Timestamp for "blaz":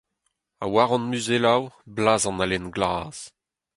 1.95-2.23